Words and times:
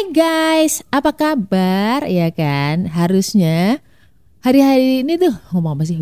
Hai 0.00 0.16
guys, 0.16 0.80
apa 0.88 1.12
kabar? 1.12 2.08
Ya 2.08 2.32
kan, 2.32 2.88
harusnya 2.88 3.84
hari-hari 4.40 5.04
ini 5.04 5.20
tuh 5.20 5.36
ngomong 5.52 5.76
apa 5.76 5.84
sih? 5.84 6.00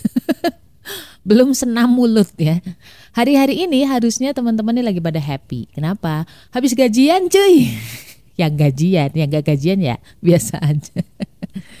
Belum 1.28 1.52
senam 1.52 1.92
mulut 1.92 2.32
ya. 2.40 2.64
Hari-hari 3.12 3.68
ini 3.68 3.84
harusnya 3.84 4.32
teman-teman 4.32 4.80
ini 4.80 4.80
lagi 4.80 4.96
pada 4.96 5.20
happy. 5.20 5.68
Kenapa? 5.76 6.24
Habis 6.56 6.72
gajian 6.72 7.28
cuy. 7.28 7.68
yang 8.40 8.56
gajian, 8.56 9.12
yang 9.12 9.28
gak 9.28 9.52
gajian 9.52 9.84
ya 9.84 10.00
biasa 10.24 10.56
aja. 10.64 11.04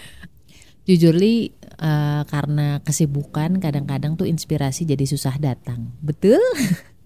Jujur 0.84 1.16
li 1.16 1.48
uh, 1.80 2.28
karena 2.28 2.76
kesibukan 2.84 3.56
kadang-kadang 3.56 4.20
tuh 4.20 4.28
inspirasi 4.28 4.84
jadi 4.84 5.08
susah 5.08 5.40
datang. 5.40 5.96
Betul? 6.04 6.44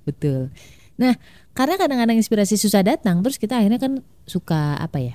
Betul. 0.03 0.51
Nah, 0.99 1.15
karena 1.55 1.79
kadang-kadang 1.79 2.19
inspirasi 2.19 2.59
susah 2.59 2.83
datang, 2.83 3.23
terus 3.23 3.39
kita 3.39 3.63
akhirnya 3.63 3.79
kan 3.79 4.03
suka 4.27 4.75
apa 4.75 4.99
ya? 4.99 5.15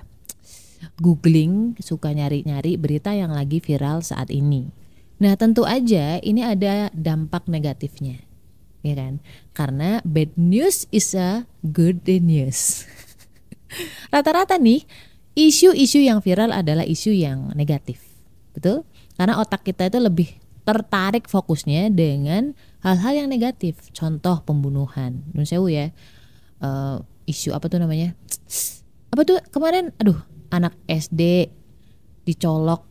Googling, 1.04 1.76
suka 1.84 2.16
nyari-nyari 2.16 2.80
berita 2.80 3.12
yang 3.12 3.36
lagi 3.36 3.60
viral 3.60 4.00
saat 4.00 4.32
ini. 4.32 4.72
Nah, 5.20 5.36
tentu 5.36 5.68
aja 5.68 6.16
ini 6.24 6.40
ada 6.40 6.88
dampak 6.96 7.52
negatifnya. 7.52 8.24
Ya 8.80 8.96
kan? 8.96 9.20
Karena 9.52 10.00
bad 10.08 10.32
news 10.40 10.88
is 10.96 11.12
a 11.12 11.44
good 11.60 12.08
news. 12.08 12.88
Rata-rata 14.16 14.56
nih, 14.56 14.88
isu-isu 15.36 16.00
yang 16.00 16.24
viral 16.24 16.56
adalah 16.56 16.88
isu 16.88 17.12
yang 17.12 17.52
negatif. 17.52 18.00
Betul? 18.56 18.88
Karena 19.20 19.44
otak 19.44 19.68
kita 19.68 19.92
itu 19.92 20.00
lebih 20.00 20.32
tertarik 20.64 21.28
fokusnya 21.28 21.92
dengan 21.92 22.56
hal-hal 22.80 23.28
yang 23.28 23.28
negatif. 23.28 23.92
Contoh 23.92 24.40
pembunuhan. 24.48 25.28
Nun 25.36 25.44
sewu 25.44 25.68
ya 25.68 25.92
uh, 26.64 27.04
isu 27.28 27.52
apa 27.56 27.68
tuh 27.68 27.80
namanya? 27.82 28.16
Apa 29.12 29.22
tuh 29.26 29.38
kemarin? 29.52 29.92
Aduh 30.00 30.18
anak 30.50 30.74
SD 30.90 31.50
dicolok 32.26 32.86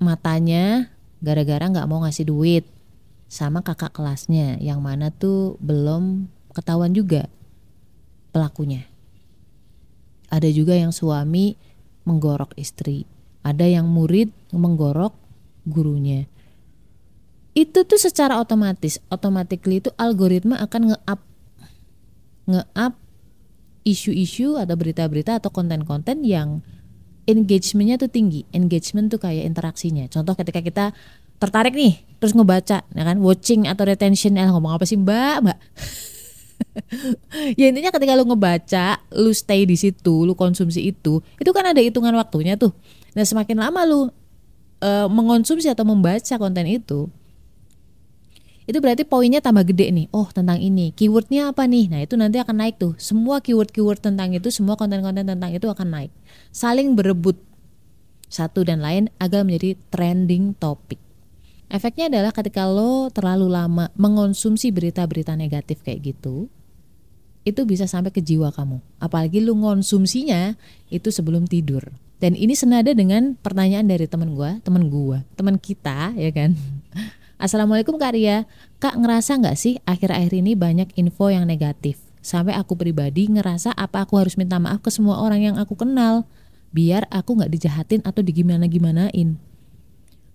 matanya 0.00 0.92
gara-gara 1.22 1.64
nggak 1.68 1.88
mau 1.88 2.02
ngasih 2.04 2.28
duit 2.28 2.64
sama 3.30 3.64
kakak 3.64 3.94
kelasnya. 3.96 4.58
Yang 4.60 4.80
mana 4.80 5.06
tuh 5.12 5.56
belum 5.62 6.28
ketahuan 6.52 6.92
juga 6.92 7.28
pelakunya. 8.32 8.88
Ada 10.32 10.48
juga 10.48 10.72
yang 10.72 10.90
suami 10.96 11.56
menggorok 12.08 12.56
istri. 12.56 13.04
Ada 13.44 13.68
yang 13.68 13.90
murid 13.90 14.32
menggorok 14.54 15.12
gurunya. 15.68 16.26
Itu 17.52 17.84
tuh 17.84 18.00
secara 18.00 18.40
otomatis 18.40 18.96
automatically 19.12 19.84
itu 19.84 19.92
algoritma 20.00 20.56
akan 20.64 20.94
nge-up 20.94 21.20
nge-up 22.48 22.94
isu-isu 23.82 24.58
atau 24.58 24.74
berita-berita 24.78 25.42
atau 25.42 25.50
konten-konten 25.50 26.22
yang 26.22 26.62
engagementnya 27.26 27.98
tuh 27.98 28.10
tinggi. 28.10 28.46
Engagement 28.54 29.10
tuh 29.10 29.20
kayak 29.22 29.46
interaksinya. 29.46 30.06
Contoh 30.10 30.34
ketika 30.34 30.60
kita 30.62 30.84
tertarik 31.42 31.74
nih 31.74 31.98
terus 32.22 32.34
ngebaca 32.34 32.86
ya 32.86 33.02
kan? 33.02 33.18
Watching 33.18 33.66
atau 33.66 33.82
retention 33.86 34.38
eh 34.38 34.46
ngomong 34.46 34.78
apa 34.78 34.84
sih 34.86 34.98
mbak? 34.98 35.36
Mbak. 35.46 35.58
Ya 37.58 37.74
intinya 37.74 37.90
ketika 37.90 38.14
lu 38.14 38.22
ngebaca 38.22 39.02
lu 39.18 39.34
stay 39.34 39.66
di 39.66 39.74
situ 39.74 40.22
lu 40.22 40.38
konsumsi 40.38 40.94
itu 40.94 41.18
itu 41.42 41.50
kan 41.50 41.66
ada 41.66 41.82
hitungan 41.82 42.14
waktunya 42.14 42.54
tuh. 42.54 42.70
Nah 43.18 43.26
semakin 43.26 43.58
lama 43.58 43.82
lu 43.82 44.00
uh, 44.82 45.10
mengonsumsi 45.10 45.66
atau 45.66 45.82
membaca 45.82 46.34
konten 46.38 46.66
itu 46.70 47.10
itu 48.62 48.78
berarti 48.78 49.02
poinnya 49.02 49.42
tambah 49.42 49.66
gede 49.66 49.90
nih. 49.90 50.06
Oh 50.14 50.30
tentang 50.30 50.62
ini, 50.62 50.94
keywordnya 50.94 51.50
apa 51.50 51.66
nih? 51.66 51.90
Nah 51.90 52.00
itu 52.06 52.14
nanti 52.14 52.38
akan 52.38 52.62
naik 52.62 52.78
tuh. 52.78 52.94
Semua 52.98 53.42
keyword-keyword 53.42 53.98
tentang 53.98 54.30
itu, 54.30 54.48
semua 54.54 54.78
konten-konten 54.78 55.26
tentang 55.26 55.50
itu 55.50 55.66
akan 55.66 55.88
naik. 55.90 56.12
Saling 56.54 56.94
berebut 56.94 57.38
satu 58.30 58.64
dan 58.64 58.80
lain 58.80 59.10
agar 59.18 59.42
menjadi 59.44 59.76
trending 59.90 60.54
topik. 60.56 60.96
Efeknya 61.72 62.12
adalah 62.12 62.32
ketika 62.36 62.68
lo 62.68 63.08
terlalu 63.08 63.48
lama 63.48 63.88
mengonsumsi 63.96 64.68
berita-berita 64.70 65.32
negatif 65.34 65.80
kayak 65.80 66.14
gitu, 66.14 66.48
itu 67.42 67.60
bisa 67.66 67.90
sampai 67.90 68.14
ke 68.14 68.22
jiwa 68.22 68.52
kamu. 68.54 68.78
Apalagi 69.02 69.42
lo 69.42 69.56
ngonsumsinya 69.58 70.54
itu 70.92 71.08
sebelum 71.10 71.48
tidur. 71.48 71.82
Dan 72.22 72.38
ini 72.38 72.54
senada 72.54 72.94
dengan 72.94 73.34
pertanyaan 73.34 73.90
dari 73.90 74.06
teman 74.06 74.38
gue, 74.38 74.62
teman 74.62 74.86
gue, 74.86 75.18
teman 75.34 75.56
kita, 75.58 76.14
ya 76.14 76.30
kan? 76.30 76.54
Assalamualaikum 77.42 77.98
Kak 77.98 78.14
Ria. 78.14 78.46
Kak 78.78 78.94
ngerasa 79.02 79.34
nggak 79.34 79.58
sih 79.58 79.74
akhir-akhir 79.82 80.30
ini 80.30 80.54
banyak 80.54 80.94
info 80.94 81.26
yang 81.26 81.42
negatif? 81.42 81.98
Sampai 82.22 82.54
aku 82.54 82.78
pribadi 82.78 83.26
ngerasa 83.26 83.74
apa 83.74 84.06
aku 84.06 84.14
harus 84.14 84.38
minta 84.38 84.62
maaf 84.62 84.78
ke 84.78 84.94
semua 84.94 85.18
orang 85.18 85.50
yang 85.50 85.56
aku 85.58 85.74
kenal. 85.74 86.22
Biar 86.70 87.10
aku 87.10 87.42
nggak 87.42 87.50
dijahatin 87.50 87.98
atau 88.06 88.22
digimana-gimanain. 88.22 89.42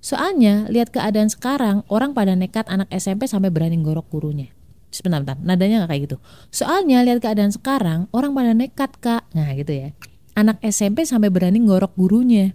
Soalnya 0.04 0.68
lihat 0.68 0.92
keadaan 0.92 1.32
sekarang 1.32 1.88
orang 1.88 2.12
pada 2.12 2.36
nekat 2.36 2.68
anak 2.68 2.92
SMP 2.92 3.24
sampai 3.24 3.56
berani 3.56 3.80
gorok 3.80 4.12
gurunya. 4.12 4.52
Sebentar, 4.92 5.24
bentar, 5.24 5.40
nadanya 5.40 5.88
nggak 5.88 5.92
kayak 5.96 6.04
gitu. 6.12 6.18
Soalnya 6.52 7.08
lihat 7.08 7.24
keadaan 7.24 7.56
sekarang 7.56 8.12
orang 8.12 8.36
pada 8.36 8.52
nekat 8.52 8.92
kak, 9.00 9.24
nah 9.32 9.48
gitu 9.56 9.72
ya. 9.72 9.96
Anak 10.36 10.60
SMP 10.60 11.08
sampai 11.08 11.32
berani 11.32 11.64
gorok 11.64 11.96
gurunya. 11.96 12.52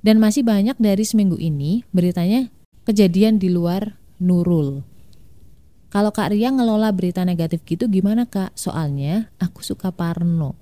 Dan 0.00 0.16
masih 0.16 0.48
banyak 0.48 0.80
dari 0.80 1.04
seminggu 1.04 1.36
ini 1.36 1.84
beritanya 1.92 2.48
kejadian 2.90 3.38
di 3.38 3.54
luar 3.54 3.94
Nurul. 4.18 4.82
Kalau 5.90 6.10
Kak 6.10 6.34
Ria 6.34 6.50
ngelola 6.50 6.90
berita 6.90 7.22
negatif 7.22 7.62
gitu 7.62 7.86
gimana 7.86 8.26
Kak? 8.26 8.54
Soalnya 8.58 9.30
aku 9.38 9.62
suka 9.62 9.94
parno. 9.94 10.58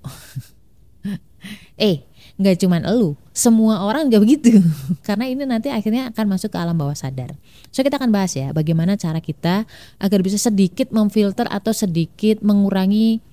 eh, 1.80 2.04
nggak 2.36 2.64
cuman 2.64 2.84
elu, 2.84 3.16
semua 3.32 3.84
orang 3.84 4.08
nggak 4.08 4.22
begitu. 4.24 4.60
Karena 5.08 5.28
ini 5.28 5.44
nanti 5.44 5.68
akhirnya 5.72 6.12
akan 6.12 6.26
masuk 6.36 6.52
ke 6.52 6.58
alam 6.60 6.76
bawah 6.76 6.96
sadar. 6.96 7.36
So 7.72 7.80
kita 7.80 8.00
akan 8.00 8.12
bahas 8.12 8.36
ya 8.36 8.52
bagaimana 8.52 8.96
cara 8.96 9.20
kita 9.20 9.68
agar 10.00 10.20
bisa 10.20 10.40
sedikit 10.40 10.92
memfilter 10.92 11.48
atau 11.48 11.72
sedikit 11.72 12.40
mengurangi 12.44 13.24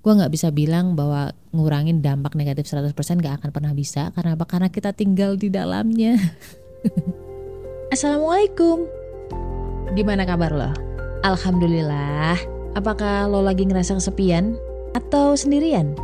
gue 0.00 0.12
nggak 0.12 0.32
bisa 0.32 0.52
bilang 0.52 0.92
bahwa 0.92 1.32
ngurangin 1.56 2.04
dampak 2.04 2.36
negatif 2.36 2.68
100% 2.68 2.92
gak 3.20 3.40
akan 3.40 3.48
pernah 3.48 3.72
bisa 3.72 4.12
karena 4.12 4.36
apa? 4.36 4.44
Karena 4.44 4.68
kita 4.68 4.92
tinggal 4.92 5.40
di 5.40 5.48
dalamnya. 5.48 6.20
Assalamualaikum. 7.90 8.86
Gimana 9.98 10.22
kabar 10.22 10.54
lo? 10.54 10.70
Alhamdulillah. 11.26 12.38
Apakah 12.78 13.26
lo 13.26 13.42
lagi 13.42 13.66
ngerasa 13.66 13.98
kesepian 13.98 14.54
atau 14.94 15.34
sendirian? 15.34 15.98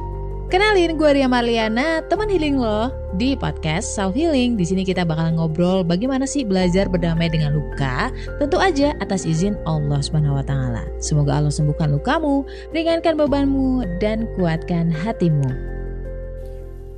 Kenalin 0.51 0.99
gue 0.99 1.11
Ria 1.15 1.31
Marliana, 1.31 2.03
teman 2.11 2.27
healing 2.27 2.59
lo 2.59 2.91
di 3.15 3.39
podcast 3.39 3.95
Self 3.95 4.19
Healing. 4.19 4.59
Di 4.59 4.67
sini 4.67 4.83
kita 4.83 5.07
bakal 5.07 5.39
ngobrol 5.39 5.87
bagaimana 5.87 6.27
sih 6.27 6.43
belajar 6.43 6.91
berdamai 6.91 7.31
dengan 7.31 7.55
luka, 7.55 8.11
tentu 8.43 8.59
aja 8.59 8.91
atas 8.99 9.23
izin 9.23 9.55
Allah 9.63 10.03
Subhanahu 10.03 10.43
wa 10.43 10.43
taala. 10.43 10.83
Semoga 10.99 11.39
Allah 11.39 11.55
sembuhkan 11.55 11.95
lukamu, 11.95 12.43
ringankan 12.75 13.15
bebanmu 13.15 13.87
dan 14.03 14.27
kuatkan 14.35 14.91
hatimu. 14.91 15.55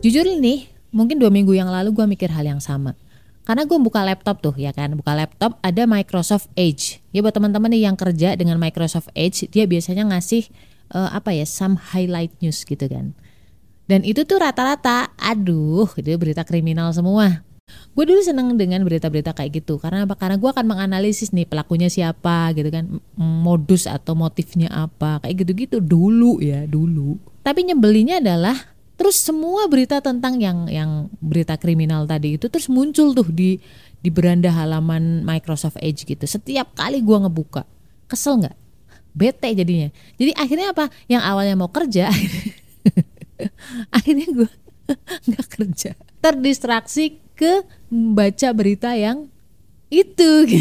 Jujur 0.01 0.25
nih, 0.25 0.65
mungkin 0.97 1.21
dua 1.21 1.29
minggu 1.29 1.53
yang 1.53 1.69
lalu 1.69 1.93
gue 1.93 2.09
mikir 2.09 2.33
hal 2.33 2.49
yang 2.49 2.65
sama 2.65 2.97
karena 3.49 3.65
gue 3.65 3.81
buka 3.81 4.05
laptop 4.05 4.45
tuh 4.45 4.53
ya 4.61 4.77
kan? 4.77 4.93
Buka 4.93 5.17
laptop 5.17 5.57
ada 5.65 5.89
Microsoft 5.89 6.53
Edge. 6.53 7.01
Ya 7.17 7.25
buat 7.25 7.33
teman-teman 7.33 7.73
nih 7.73 7.89
yang 7.89 7.97
kerja 7.97 8.37
dengan 8.37 8.61
Microsoft 8.61 9.09
Edge 9.17 9.49
dia 9.49 9.65
biasanya 9.65 10.05
ngasih 10.05 10.53
uh, 10.93 11.17
apa 11.17 11.33
ya 11.33 11.49
some 11.49 11.81
highlight 11.81 12.29
news 12.45 12.61
gitu 12.69 12.85
kan. 12.85 13.17
Dan 13.89 14.05
itu 14.05 14.29
tuh 14.29 14.37
rata-rata 14.37 15.17
aduh 15.17 15.89
itu 15.97 16.13
berita 16.21 16.45
kriminal 16.45 16.93
semua. 16.93 17.41
Gue 17.97 18.05
dulu 18.05 18.21
seneng 18.21 18.53
dengan 18.61 18.85
berita-berita 18.85 19.33
kayak 19.33 19.65
gitu. 19.65 19.81
Karena 19.81 20.05
apa? 20.05 20.13
Karena 20.21 20.37
gue 20.37 20.51
akan 20.53 20.69
menganalisis 20.69 21.33
nih 21.33 21.49
pelakunya 21.49 21.89
siapa 21.89 22.53
gitu 22.53 22.69
kan 22.69 23.01
modus 23.17 23.89
atau 23.89 24.13
motifnya 24.13 24.69
apa 24.69 25.25
kayak 25.25 25.49
gitu-gitu 25.49 25.81
dulu 25.81 26.37
ya 26.45 26.69
dulu. 26.69 27.17
Tapi 27.41 27.65
nyebelinya 27.73 28.21
adalah 28.21 28.77
terus 28.99 29.23
semua 29.23 29.71
berita 29.71 30.03
tentang 30.03 30.43
yang 30.43 30.67
yang 30.67 31.07
berita 31.23 31.55
kriminal 31.55 32.03
tadi 32.05 32.35
itu 32.35 32.51
terus 32.51 32.67
muncul 32.67 33.15
tuh 33.15 33.31
di 33.31 33.63
di 33.99 34.11
beranda 34.11 34.51
halaman 34.51 35.23
Microsoft 35.23 35.79
Edge 35.79 36.07
gitu. 36.07 36.27
Setiap 36.27 36.75
kali 36.75 37.03
gua 37.03 37.27
ngebuka 37.27 37.63
kesel 38.11 38.43
nggak? 38.43 38.57
Bete 39.15 39.51
jadinya. 39.55 39.89
Jadi 40.19 40.35
akhirnya 40.35 40.75
apa? 40.75 40.91
Yang 41.07 41.23
awalnya 41.23 41.55
mau 41.55 41.71
kerja 41.71 42.11
akhirnya 43.97 44.27
gua 44.35 44.51
nggak 45.31 45.47
kerja. 45.47 45.91
Terdistraksi 46.19 47.23
ke 47.39 47.63
membaca 47.91 48.49
berita 48.51 48.99
yang 48.99 49.31
itu. 49.91 50.59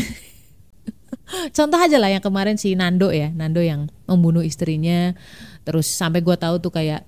Contoh 1.58 1.76
aja 1.76 2.00
lah 2.00 2.08
yang 2.14 2.24
kemarin 2.24 2.56
si 2.56 2.78
Nando 2.78 3.10
ya. 3.10 3.34
Nando 3.34 3.60
yang 3.60 3.90
membunuh 4.06 4.46
istrinya. 4.46 5.14
Terus 5.68 5.90
sampai 5.90 6.24
gua 6.24 6.40
tahu 6.40 6.62
tuh 6.62 6.72
kayak 6.72 7.04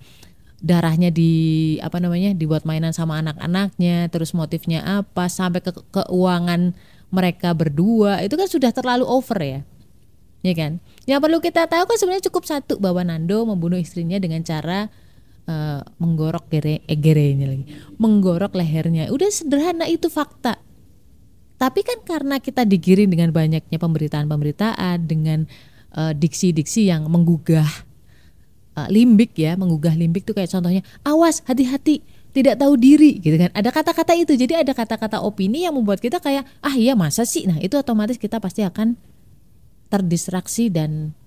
darahnya 0.60 1.08
di 1.08 1.76
apa 1.80 2.04
namanya 2.04 2.36
dibuat 2.36 2.68
mainan 2.68 2.92
sama 2.92 3.20
anak-anaknya 3.24 4.12
terus 4.12 4.36
motifnya 4.36 4.84
apa 4.84 5.32
sampai 5.32 5.64
ke 5.64 5.72
keuangan 5.72 6.76
mereka 7.10 7.56
berdua 7.56 8.22
itu 8.22 8.36
kan 8.36 8.48
sudah 8.48 8.72
terlalu 8.76 9.08
over 9.08 9.40
ya. 9.40 9.62
Ya 10.40 10.56
kan? 10.56 10.80
Yang 11.04 11.20
perlu 11.20 11.38
kita 11.44 11.68
tahu 11.68 11.84
kan 11.84 11.98
sebenarnya 12.00 12.32
cukup 12.32 12.44
satu 12.48 12.80
bahwa 12.80 13.04
Nando 13.04 13.44
membunuh 13.44 13.76
istrinya 13.76 14.16
dengan 14.24 14.40
cara 14.40 14.88
uh, 15.52 15.84
menggorok 16.00 16.48
gere 16.48 16.80
eh, 16.88 16.96
gerenya 16.96 17.50
lagi 17.50 17.66
menggorok 18.00 18.56
lehernya. 18.56 19.12
Udah 19.12 19.28
sederhana 19.28 19.84
itu 19.90 20.08
fakta. 20.08 20.62
Tapi 21.60 21.84
kan 21.84 22.00
karena 22.08 22.40
kita 22.40 22.64
digiring 22.64 23.12
dengan 23.12 23.36
banyaknya 23.36 23.76
pemberitaan-pemberitaan 23.76 25.04
dengan 25.04 25.44
uh, 25.92 26.16
diksi-diksi 26.16 26.88
yang 26.88 27.12
menggugah 27.12 27.68
uh, 28.86 28.88
limbik 28.88 29.36
ya 29.36 29.60
menggugah 29.60 29.92
limbik 29.96 30.24
tuh 30.24 30.31
kayak 30.31 30.48
contohnya 30.48 30.86
awas 31.04 31.44
hati-hati 31.44 32.00
tidak 32.30 32.62
tahu 32.62 32.78
diri 32.78 33.18
gitu 33.20 33.36
kan. 33.42 33.50
Ada 33.58 33.74
kata-kata 33.74 34.14
itu 34.14 34.38
jadi 34.38 34.62
ada 34.62 34.72
kata-kata 34.78 35.18
opini 35.26 35.66
yang 35.66 35.74
membuat 35.74 35.98
kita 35.98 36.22
kayak 36.22 36.46
ah 36.62 36.76
iya 36.78 36.94
masa 36.94 37.26
sih? 37.26 37.50
Nah 37.50 37.58
itu 37.58 37.74
otomatis 37.76 38.22
kita 38.22 38.38
pasti 38.38 38.62
akan 38.62 38.94
terdistraksi 39.90 40.70
dan 40.70 41.18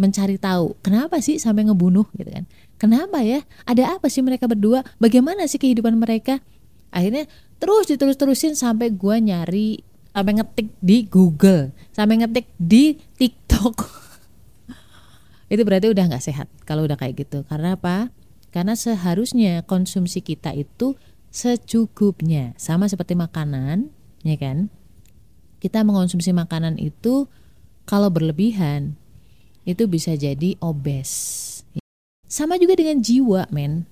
mencari 0.00 0.40
tahu 0.40 0.72
kenapa 0.80 1.20
sih 1.20 1.36
sampai 1.36 1.68
ngebunuh? 1.68 2.08
Gitu 2.16 2.32
kan. 2.32 2.44
Kenapa 2.80 3.20
ya? 3.20 3.44
Ada 3.68 4.00
apa 4.00 4.08
sih 4.08 4.24
mereka 4.24 4.48
berdua? 4.48 4.80
Bagaimana 4.96 5.44
sih 5.44 5.60
kehidupan 5.60 6.00
mereka? 6.00 6.40
Akhirnya 6.88 7.28
terus 7.60 7.84
diterus-terusin 7.92 8.56
sampai 8.56 8.88
gua 8.88 9.20
nyari 9.20 9.84
sampai 10.18 10.34
ngetik 10.40 10.68
di 10.82 10.96
Google 11.06 11.70
sampai 11.94 12.18
ngetik 12.18 12.50
di 12.58 12.98
TikTok 13.20 13.76
itu 15.48 15.62
berarti 15.64 15.88
udah 15.88 16.04
nggak 16.12 16.24
sehat 16.24 16.48
kalau 16.68 16.84
udah 16.84 16.96
kayak 17.00 17.24
gitu 17.24 17.44
karena 17.48 17.76
apa 17.76 18.12
karena 18.48 18.72
seharusnya 18.72 19.60
konsumsi 19.64 20.24
kita 20.24 20.56
itu 20.56 20.96
secukupnya, 21.28 22.56
sama 22.56 22.88
seperti 22.88 23.12
makanan, 23.12 23.92
ya 24.24 24.36
kan? 24.40 24.72
Kita 25.60 25.84
mengonsumsi 25.84 26.32
makanan 26.32 26.80
itu 26.80 27.28
kalau 27.84 28.08
berlebihan 28.08 28.96
itu 29.68 29.84
bisa 29.84 30.16
jadi 30.16 30.56
obes. 30.64 31.10
Sama 32.28 32.56
juga 32.56 32.76
dengan 32.76 33.00
jiwa, 33.00 33.48
men. 33.52 33.84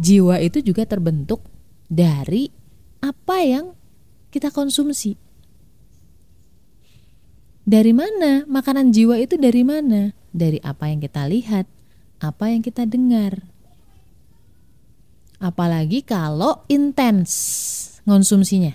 Jiwa 0.00 0.40
itu 0.42 0.60
juga 0.60 0.84
terbentuk 0.84 1.44
dari 1.88 2.50
apa 3.00 3.40
yang 3.44 3.72
kita 4.32 4.50
konsumsi. 4.50 5.16
Dari 7.64 7.92
mana? 7.96 8.44
Makanan 8.44 8.92
jiwa 8.92 9.16
itu 9.16 9.40
dari 9.40 9.64
mana? 9.64 10.12
Dari 10.34 10.58
apa 10.66 10.90
yang 10.90 10.98
kita 10.98 11.30
lihat, 11.30 11.70
apa 12.18 12.50
yang 12.50 12.60
kita 12.66 12.82
dengar, 12.90 13.54
Apalagi 15.44 16.00
kalau 16.00 16.64
intens 16.72 17.30
konsumsinya. 18.08 18.72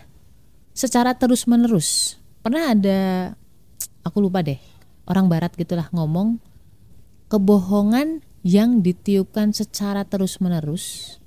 Secara 0.78 1.18
terus-menerus. 1.18 2.22
Pernah 2.46 2.78
ada 2.78 3.00
aku 4.06 4.22
lupa 4.22 4.46
deh, 4.46 4.62
orang 5.10 5.26
barat 5.26 5.50
gitulah 5.58 5.90
ngomong 5.90 6.38
kebohongan 7.26 8.22
yang 8.46 8.86
ditiupkan 8.86 9.50
secara 9.50 10.06
terus-menerus 10.06 11.18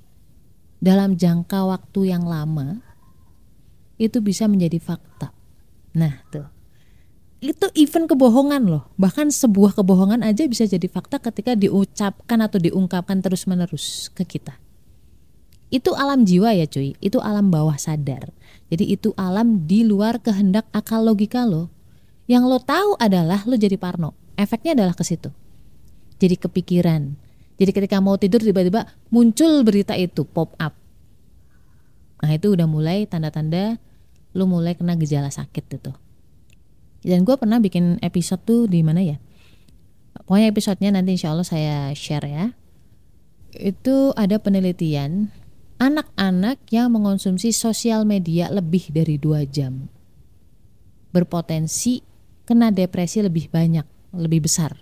dalam 0.79 1.19
jangka 1.19 1.67
waktu 1.67 2.15
yang 2.15 2.23
lama 2.23 2.79
itu 3.99 4.23
bisa 4.23 4.47
menjadi 4.47 4.79
fakta. 4.79 5.35
Nah, 5.93 6.23
tuh. 6.31 6.52
Itu 7.43 7.67
even 7.75 8.07
kebohongan 8.07 8.71
loh. 8.71 8.87
Bahkan 8.95 9.27
sebuah 9.27 9.75
kebohongan 9.75 10.23
aja 10.23 10.47
bisa 10.47 10.63
jadi 10.63 10.87
fakta 10.87 11.19
ketika 11.19 11.59
diucapkan 11.59 12.39
atau 12.39 12.55
diungkapkan 12.55 13.19
terus-menerus 13.19 14.07
ke 14.15 14.23
kita. 14.23 14.55
Itu 15.67 15.91
alam 15.91 16.23
jiwa 16.23 16.55
ya 16.55 16.63
cuy. 16.71 16.95
Itu 17.03 17.19
alam 17.19 17.51
bawah 17.51 17.75
sadar. 17.75 18.31
Jadi 18.71 18.95
itu 18.95 19.11
alam 19.19 19.67
di 19.67 19.83
luar 19.83 20.23
kehendak 20.23 20.71
akal 20.71 21.03
logika 21.03 21.43
lo. 21.43 21.67
Yang 22.31 22.43
lo 22.47 22.57
tahu 22.63 22.95
adalah 22.95 23.43
lo 23.43 23.59
jadi 23.59 23.75
parno. 23.75 24.15
Efeknya 24.39 24.79
adalah 24.79 24.95
ke 24.95 25.03
situ. 25.03 25.27
Jadi 26.23 26.39
kepikiran. 26.39 27.19
Jadi 27.59 27.71
ketika 27.75 27.99
mau 27.99 28.15
tidur 28.15 28.39
tiba-tiba 28.39 28.87
muncul 29.11 29.67
berita 29.67 29.99
itu 29.99 30.23
pop 30.23 30.55
up. 30.63 30.79
Nah 32.23 32.31
itu 32.31 32.55
udah 32.55 32.71
mulai 32.71 33.03
tanda-tanda 33.03 33.83
lo 34.31 34.47
mulai 34.47 34.79
kena 34.79 34.95
gejala 34.95 35.27
sakit 35.27 35.67
itu 35.75 35.91
dan 37.03 37.27
gue 37.27 37.35
pernah 37.35 37.59
bikin 37.59 37.99
episode 37.99 38.41
tuh 38.47 38.65
di 38.65 38.81
mana 38.81 39.03
ya 39.03 39.17
pokoknya 40.25 40.47
episodenya 40.49 40.95
nanti 40.95 41.19
insya 41.19 41.35
Allah 41.35 41.47
saya 41.47 41.77
share 41.93 42.27
ya 42.27 42.45
itu 43.53 44.15
ada 44.17 44.41
penelitian 44.41 45.29
anak-anak 45.77 46.63
yang 46.71 46.89
mengonsumsi 46.89 47.51
sosial 47.51 48.07
media 48.07 48.49
lebih 48.49 48.89
dari 48.89 49.19
dua 49.19 49.43
jam 49.43 49.91
berpotensi 51.13 52.01
kena 52.43 52.73
depresi 52.73 53.23
lebih 53.23 53.47
banyak, 53.47 53.85
lebih 54.11 54.43
besar 54.49 54.75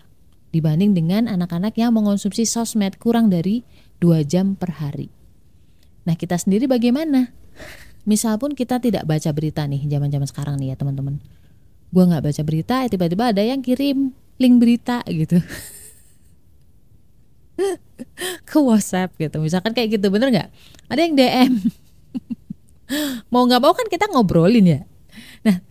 dibanding 0.51 0.91
dengan 0.91 1.31
anak-anak 1.31 1.75
yang 1.79 1.95
mengonsumsi 1.95 2.43
sosmed 2.43 2.99
kurang 2.99 3.31
dari 3.31 3.63
dua 4.03 4.23
jam 4.25 4.59
per 4.59 4.83
hari. 4.83 5.07
Nah 6.03 6.17
kita 6.19 6.35
sendiri 6.35 6.67
bagaimana? 6.67 7.31
Misal 8.03 8.41
pun 8.41 8.57
kita 8.57 8.81
tidak 8.81 9.05
baca 9.05 9.29
berita 9.31 9.63
nih 9.63 9.85
zaman-zaman 9.87 10.27
sekarang 10.27 10.55
nih 10.57 10.73
ya 10.73 10.75
teman-teman. 10.75 11.21
Gua 11.91 12.07
nggak 12.07 12.23
baca 12.23 12.41
berita, 12.47 12.87
tiba-tiba 12.87 13.35
ada 13.35 13.43
yang 13.43 13.59
kirim 13.59 14.15
link 14.39 14.55
berita 14.57 15.03
gitu. 15.11 15.37
ke 18.49 18.57
WhatsApp 18.57 19.13
gitu. 19.19 19.37
Misalkan 19.43 19.75
kayak 19.75 19.99
gitu 19.99 20.07
bener 20.09 20.33
nggak? 20.33 20.49
Ada 20.89 21.01
yang 21.05 21.13
DM 21.13 21.51
mau 23.33 23.43
nggak 23.45 23.61
mau 23.61 23.73
kan 23.75 23.87
kita 23.87 24.09
ngobrolin 24.09 24.65
ya? 24.65 24.79
Nah 25.45 25.61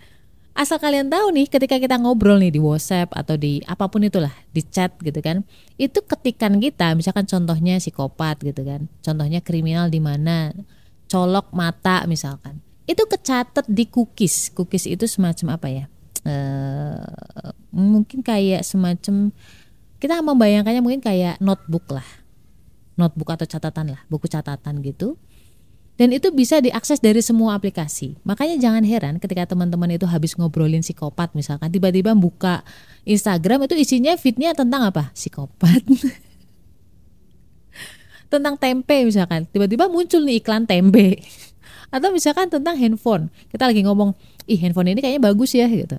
asal 0.54 0.76
kalian 0.76 1.08
tahu 1.08 1.32
nih 1.32 1.46
ketika 1.48 1.80
kita 1.80 1.96
ngobrol 1.96 2.36
nih 2.36 2.52
di 2.52 2.60
WhatsApp 2.60 3.14
atau 3.16 3.38
di 3.38 3.64
apa 3.64 3.88
pun 3.88 4.04
itulah 4.04 4.34
di 4.52 4.60
chat 4.60 4.92
gitu 5.00 5.16
kan 5.24 5.40
itu 5.80 6.04
ketikan 6.04 6.60
kita 6.60 6.92
misalkan 6.98 7.24
contohnya 7.24 7.80
psikopat 7.80 8.44
gitu 8.44 8.66
kan 8.66 8.90
contohnya 9.00 9.40
kriminal 9.40 9.88
di 9.88 10.02
mana 10.02 10.52
colok 11.08 11.54
mata 11.56 12.04
misalkan 12.04 12.60
itu 12.90 13.06
kecatat 13.06 13.70
di 13.70 13.86
cookies. 13.86 14.50
Cookies 14.50 14.90
itu 14.90 15.06
semacam 15.06 15.54
apa 15.54 15.68
ya 15.70 15.84
uh, 16.26 17.52
mungkin 17.70 18.20
kayak 18.20 18.66
semacam 18.66 19.32
kita 20.00 20.24
membayangkannya 20.24 20.80
mungkin 20.80 21.02
kayak 21.04 21.38
notebook 21.38 21.86
lah. 21.92 22.06
Notebook 22.96 23.32
atau 23.32 23.46
catatan 23.48 23.96
lah 23.96 24.02
buku 24.08 24.26
catatan 24.28 24.80
gitu. 24.84 25.16
Dan 26.00 26.16
itu 26.16 26.32
bisa 26.32 26.64
diakses 26.64 26.96
dari 27.04 27.20
semua 27.20 27.60
aplikasi. 27.60 28.16
Makanya 28.24 28.56
jangan 28.56 28.80
heran 28.88 29.20
ketika 29.20 29.52
teman-teman 29.52 30.00
itu 30.00 30.08
habis 30.08 30.32
ngobrolin 30.32 30.80
psikopat 30.80 31.36
misalkan 31.36 31.68
tiba-tiba 31.68 32.16
buka 32.16 32.64
Instagram 33.04 33.68
itu 33.68 33.76
isinya 33.76 34.16
fitnya 34.16 34.56
tentang 34.56 34.88
apa? 34.88 35.12
Psikopat. 35.12 35.84
Tentang 38.32 38.54
tempe 38.56 39.04
misalkan 39.04 39.44
tiba-tiba 39.50 39.90
muncul 39.92 40.24
nih 40.24 40.40
iklan 40.40 40.64
tempe. 40.64 41.20
Atau 41.94 42.14
misalkan 42.14 42.46
tentang 42.46 42.78
handphone. 42.78 43.26
Kita 43.50 43.66
lagi 43.66 43.82
ngomong 43.82 44.14
ih 44.46 44.54
handphone 44.62 44.94
ini 44.94 45.02
kayaknya 45.02 45.18
bagus 45.18 45.50
ya 45.58 45.66
gitu 45.66 45.98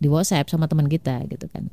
di 0.00 0.08
WhatsApp 0.08 0.48
sama 0.48 0.66
teman 0.66 0.88
kita 0.88 1.20
gitu 1.28 1.46
kan. 1.52 1.68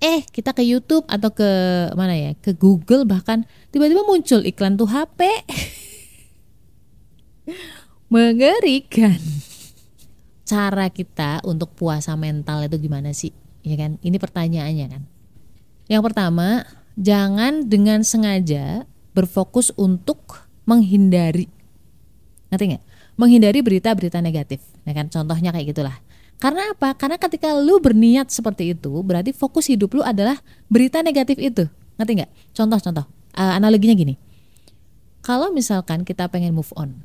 Eh 0.00 0.24
kita 0.30 0.56
ke 0.56 0.64
YouTube 0.64 1.04
atau 1.10 1.28
ke 1.28 1.50
mana 1.92 2.16
ya 2.16 2.32
ke 2.38 2.56
Google 2.56 3.04
bahkan 3.04 3.44
tiba-tiba 3.68 4.06
muncul 4.06 4.40
iklan 4.46 4.78
tuh 4.78 4.88
HP 4.88 5.20
mengerikan. 8.14 9.18
Cara 10.46 10.90
kita 10.90 11.44
untuk 11.46 11.76
puasa 11.76 12.16
mental 12.16 12.64
itu 12.64 12.80
gimana 12.80 13.12
sih? 13.12 13.30
Ya 13.60 13.76
kan? 13.76 14.00
Ini 14.00 14.16
pertanyaannya 14.16 14.86
kan. 14.88 15.02
Yang 15.90 16.02
pertama 16.10 16.64
jangan 16.96 17.68
dengan 17.68 18.02
sengaja 18.02 18.88
berfokus 19.14 19.70
untuk 19.78 20.48
menghindari. 20.66 21.46
Ngerti 22.50 22.64
nggak? 22.74 22.84
Menghindari 23.14 23.60
berita-berita 23.62 24.18
negatif. 24.24 24.58
Ya 24.82 24.96
kan? 24.96 25.06
Contohnya 25.06 25.54
kayak 25.54 25.70
gitulah 25.70 26.02
karena 26.40 26.72
apa? 26.72 26.96
Karena 26.96 27.20
ketika 27.20 27.52
lu 27.52 27.76
berniat 27.84 28.32
seperti 28.32 28.72
itu, 28.72 28.88
berarti 29.04 29.36
fokus 29.36 29.68
hidup 29.68 29.92
lu 29.92 30.00
adalah 30.00 30.40
berita 30.72 31.04
negatif 31.04 31.36
itu. 31.36 31.68
Ngerti 32.00 32.12
nggak? 32.16 32.32
Contoh-contoh. 32.56 33.04
Uh, 33.36 33.52
analoginya 33.60 33.92
gini. 33.92 34.16
Kalau 35.20 35.52
misalkan 35.52 36.00
kita 36.08 36.32
pengen 36.32 36.56
move 36.56 36.72
on, 36.80 37.04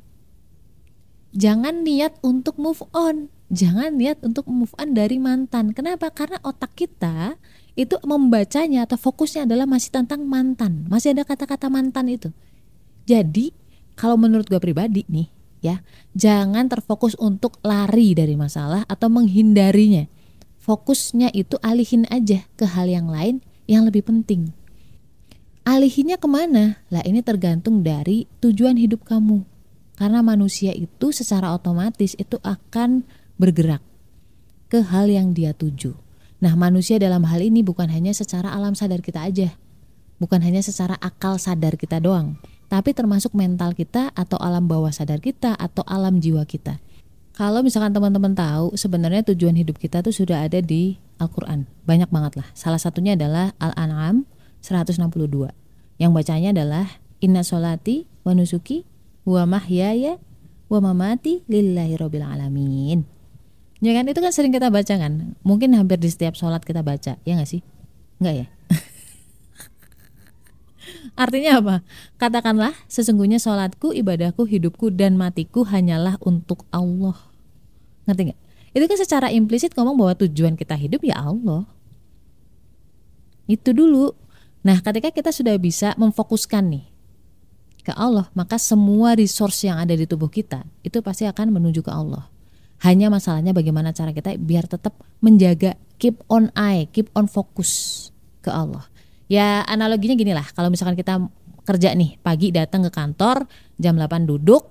jangan 1.36 1.84
niat 1.84 2.16
untuk 2.24 2.56
move 2.56 2.80
on. 2.96 3.28
Jangan 3.52 3.94
niat 3.94 4.24
untuk 4.24 4.48
move 4.48 4.72
on 4.80 4.96
dari 4.96 5.20
mantan. 5.20 5.76
Kenapa? 5.76 6.08
Karena 6.10 6.40
otak 6.42 6.72
kita 6.72 7.36
itu 7.76 7.94
membacanya 8.08 8.88
atau 8.88 8.96
fokusnya 8.96 9.44
adalah 9.44 9.68
masih 9.68 9.92
tentang 9.92 10.24
mantan. 10.24 10.88
Masih 10.88 11.12
ada 11.12 11.28
kata-kata 11.28 11.68
mantan 11.68 12.08
itu. 12.08 12.32
Jadi, 13.04 13.52
kalau 13.94 14.16
menurut 14.16 14.48
gue 14.48 14.58
pribadi 14.58 15.04
nih, 15.06 15.28
ya. 15.66 15.76
Jangan 16.14 16.70
terfokus 16.70 17.18
untuk 17.18 17.58
lari 17.66 18.14
dari 18.14 18.38
masalah 18.38 18.86
atau 18.86 19.10
menghindarinya. 19.10 20.06
Fokusnya 20.62 21.34
itu 21.34 21.58
alihin 21.62 22.06
aja 22.10 22.46
ke 22.54 22.66
hal 22.66 22.86
yang 22.86 23.10
lain 23.10 23.42
yang 23.66 23.86
lebih 23.86 24.06
penting. 24.06 24.54
Alihinnya 25.66 26.14
ke 26.14 26.30
mana? 26.30 26.78
Lah 26.94 27.02
ini 27.02 27.26
tergantung 27.26 27.82
dari 27.82 28.30
tujuan 28.38 28.78
hidup 28.78 29.02
kamu. 29.02 29.42
Karena 29.98 30.22
manusia 30.22 30.70
itu 30.70 31.10
secara 31.10 31.50
otomatis 31.50 32.14
itu 32.14 32.38
akan 32.46 33.02
bergerak 33.34 33.82
ke 34.70 34.82
hal 34.82 35.10
yang 35.10 35.34
dia 35.34 35.50
tuju. 35.50 35.94
Nah 36.38 36.52
manusia 36.54 37.00
dalam 37.00 37.24
hal 37.26 37.40
ini 37.42 37.64
bukan 37.64 37.88
hanya 37.88 38.12
secara 38.12 38.52
alam 38.52 38.76
sadar 38.76 39.00
kita 39.00 39.24
aja. 39.24 39.56
Bukan 40.16 40.40
hanya 40.40 40.64
secara 40.64 40.96
akal 41.00 41.36
sadar 41.36 41.76
kita 41.76 42.00
doang, 42.00 42.40
tapi 42.66 42.94
termasuk 42.94 43.32
mental 43.32 43.72
kita 43.74 44.10
atau 44.14 44.38
alam 44.42 44.66
bawah 44.66 44.90
sadar 44.90 45.22
kita 45.22 45.54
atau 45.54 45.86
alam 45.86 46.18
jiwa 46.18 46.42
kita. 46.46 46.82
Kalau 47.36 47.60
misalkan 47.60 47.92
teman-teman 47.92 48.32
tahu 48.32 48.74
sebenarnya 48.80 49.20
tujuan 49.32 49.54
hidup 49.60 49.76
kita 49.76 50.00
tuh 50.00 50.14
sudah 50.14 50.48
ada 50.48 50.64
di 50.64 50.96
Al-Qur'an. 51.20 51.68
Banyak 51.84 52.08
banget 52.08 52.40
lah. 52.40 52.48
Salah 52.56 52.80
satunya 52.80 53.12
adalah 53.12 53.52
Al-An'am 53.60 54.24
162. 54.64 55.52
Yang 56.00 56.10
bacanya 56.16 56.50
adalah 56.56 56.86
Inna 57.20 57.44
solati 57.44 58.08
wa 58.24 58.32
nusuki 58.32 58.88
wa 59.28 59.44
mahyaya 59.44 60.16
wa 60.72 60.78
mamati 60.80 61.44
lillahi 61.44 61.94
rabbil 62.00 62.24
alamin. 62.24 63.04
Ya 63.84 63.92
kan 63.92 64.08
itu 64.08 64.18
kan 64.24 64.32
sering 64.32 64.56
kita 64.56 64.72
baca 64.72 64.96
kan. 64.96 65.36
Mungkin 65.44 65.76
hampir 65.76 66.00
di 66.00 66.08
setiap 66.08 66.32
sholat 66.32 66.64
kita 66.64 66.80
baca, 66.80 67.20
ya 67.20 67.32
nggak 67.36 67.50
sih? 67.50 67.60
Nggak 68.16 68.34
ya? 68.34 68.46
Artinya 71.16 71.64
apa? 71.64 71.76
Katakanlah 72.20 72.76
sesungguhnya 72.92 73.40
sholatku, 73.40 73.96
ibadahku, 73.96 74.44
hidupku 74.44 74.92
dan 74.92 75.16
matiku 75.16 75.64
hanyalah 75.64 76.20
untuk 76.20 76.68
Allah. 76.68 77.16
Ngerti 78.04 78.30
nggak? 78.30 78.40
Itu 78.76 78.84
kan 78.84 78.98
secara 79.00 79.28
implisit 79.32 79.72
ngomong 79.72 79.96
bahwa 79.96 80.12
tujuan 80.20 80.60
kita 80.60 80.76
hidup 80.76 81.00
ya 81.00 81.16
Allah. 81.16 81.64
Itu 83.48 83.72
dulu. 83.72 84.12
Nah, 84.60 84.84
ketika 84.84 85.08
kita 85.08 85.32
sudah 85.32 85.56
bisa 85.56 85.96
memfokuskan 85.96 86.68
nih 86.68 86.84
ke 87.80 87.96
Allah, 87.96 88.28
maka 88.36 88.60
semua 88.60 89.16
resource 89.16 89.64
yang 89.64 89.80
ada 89.80 89.96
di 89.96 90.04
tubuh 90.04 90.28
kita 90.28 90.68
itu 90.84 91.00
pasti 91.00 91.24
akan 91.24 91.56
menuju 91.56 91.80
ke 91.80 91.88
Allah. 91.88 92.28
Hanya 92.84 93.08
masalahnya 93.08 93.56
bagaimana 93.56 93.96
cara 93.96 94.12
kita 94.12 94.36
biar 94.36 94.68
tetap 94.68 94.92
menjaga 95.24 95.80
keep 95.96 96.20
on 96.28 96.52
eye, 96.52 96.84
keep 96.92 97.08
on 97.16 97.24
fokus 97.24 98.12
ke 98.44 98.52
Allah. 98.52 98.84
Ya 99.26 99.66
analoginya 99.66 100.14
gini 100.14 100.30
lah, 100.30 100.46
kalau 100.54 100.70
misalkan 100.70 100.94
kita 100.94 101.18
kerja 101.66 101.90
nih, 101.98 102.18
pagi 102.22 102.54
datang 102.54 102.86
ke 102.86 102.90
kantor, 102.94 103.50
jam 103.74 103.98
8 103.98 104.22
duduk, 104.22 104.70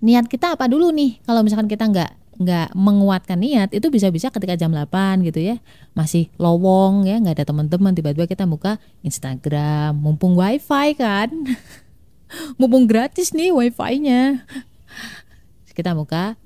niat 0.00 0.24
kita 0.26 0.56
apa 0.56 0.64
dulu 0.64 0.88
nih? 0.94 1.20
Kalau 1.28 1.44
misalkan 1.44 1.68
kita 1.68 1.84
nggak 1.92 2.10
nggak 2.38 2.68
menguatkan 2.78 3.42
niat 3.42 3.74
itu 3.74 3.90
bisa-bisa 3.90 4.30
ketika 4.30 4.54
jam 4.54 4.70
8 4.70 5.26
gitu 5.26 5.42
ya 5.42 5.58
masih 5.98 6.30
lowong 6.38 7.02
ya 7.02 7.18
nggak 7.18 7.34
ada 7.42 7.46
teman-teman 7.50 7.90
tiba-tiba 7.98 8.30
kita 8.30 8.46
buka 8.46 8.78
Instagram 9.02 9.98
mumpung 9.98 10.38
wifi 10.38 10.94
kan. 10.94 11.28
Mumpung 12.60 12.84
gratis 12.84 13.32
nih 13.32 13.50
wifi-nya. 13.56 14.44
Kita 15.74 15.96
buka 15.96 16.36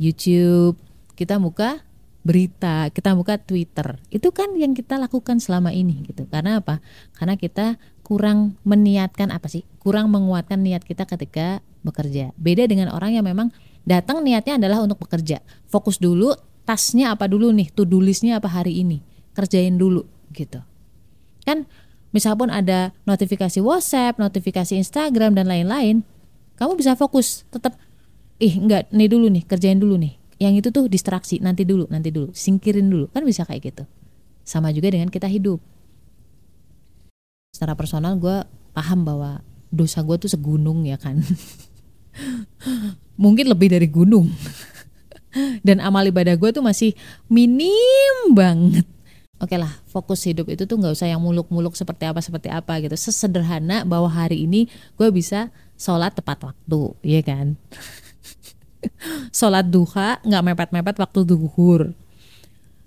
YouTube 0.00 0.78
kita 1.12 1.36
buka 1.36 1.84
berita 2.22 2.88
kita 2.94 3.18
buka 3.18 3.38
Twitter 3.38 3.98
itu 4.14 4.30
kan 4.30 4.54
yang 4.54 4.78
kita 4.78 4.94
lakukan 4.94 5.42
selama 5.42 5.74
ini 5.74 6.06
gitu 6.06 6.30
karena 6.30 6.62
apa 6.62 6.78
karena 7.18 7.34
kita 7.34 7.82
kurang 8.06 8.54
meniatkan 8.62 9.34
apa 9.34 9.50
sih 9.50 9.66
kurang 9.82 10.14
menguatkan 10.14 10.62
niat 10.62 10.86
kita 10.86 11.02
ketika 11.02 11.58
bekerja 11.82 12.30
beda 12.38 12.70
dengan 12.70 12.94
orang 12.94 13.18
yang 13.18 13.26
memang 13.26 13.50
Datang 13.82 14.22
niatnya 14.22 14.62
adalah 14.62 14.78
untuk 14.82 15.02
bekerja. 15.02 15.42
Fokus 15.66 15.98
dulu 15.98 16.30
tasnya 16.62 17.14
apa 17.14 17.26
dulu 17.26 17.50
nih, 17.50 17.74
to 17.74 17.82
do 17.82 17.98
listnya 17.98 18.38
apa 18.38 18.46
hari 18.46 18.78
ini. 18.78 19.02
Kerjain 19.34 19.74
dulu 19.74 20.06
gitu. 20.30 20.62
Kan 21.42 21.66
misal 22.14 22.38
pun 22.38 22.52
ada 22.52 22.94
notifikasi 23.02 23.58
WhatsApp, 23.58 24.22
notifikasi 24.22 24.78
Instagram 24.78 25.34
dan 25.34 25.50
lain-lain, 25.50 26.06
kamu 26.54 26.78
bisa 26.78 26.94
fokus 26.94 27.42
tetap 27.50 27.74
ih 28.38 28.54
enggak 28.54 28.86
nih 28.94 29.10
dulu 29.10 29.26
nih, 29.26 29.42
kerjain 29.50 29.82
dulu 29.82 29.98
nih. 29.98 30.21
Yang 30.42 30.54
itu 30.58 30.68
tuh 30.74 30.84
distraksi, 30.90 31.38
nanti 31.38 31.62
dulu, 31.62 31.86
nanti 31.86 32.10
dulu, 32.10 32.34
singkirin 32.34 32.90
dulu. 32.90 33.06
Kan 33.14 33.22
bisa 33.22 33.46
kayak 33.46 33.62
gitu. 33.62 33.84
Sama 34.42 34.74
juga 34.74 34.90
dengan 34.90 35.06
kita 35.06 35.30
hidup. 35.30 35.62
Secara 37.54 37.78
personal 37.78 38.18
gue 38.18 38.42
paham 38.74 39.06
bahwa 39.06 39.38
dosa 39.70 40.02
gue 40.02 40.18
tuh 40.18 40.30
segunung 40.32 40.82
ya 40.82 40.98
kan. 40.98 41.22
mungkin 43.16 43.48
lebih 43.48 43.72
dari 43.72 43.88
gunung 43.88 44.28
dan 45.66 45.80
amal 45.80 46.04
ibadah 46.04 46.36
gue 46.36 46.50
tuh 46.52 46.64
masih 46.64 46.96
minim 47.28 48.34
banget 48.34 48.84
oke 49.40 49.56
lah 49.56 49.70
fokus 49.88 50.24
hidup 50.26 50.48
itu 50.48 50.64
tuh 50.64 50.76
nggak 50.78 50.94
usah 50.96 51.08
yang 51.08 51.20
muluk-muluk 51.20 51.76
seperti 51.76 52.08
apa 52.08 52.20
seperti 52.24 52.48
apa 52.50 52.82
gitu 52.82 52.96
sesederhana 52.96 53.84
bahwa 53.86 54.08
hari 54.08 54.44
ini 54.44 54.68
gue 54.96 55.08
bisa 55.12 55.52
sholat 55.76 56.12
tepat 56.16 56.52
waktu 56.52 56.80
ya 57.04 57.20
kan 57.22 57.54
sholat 59.38 59.66
duha 59.68 60.18
nggak 60.22 60.42
mepet-mepet 60.42 60.96
waktu 60.98 61.20
duhur 61.26 61.94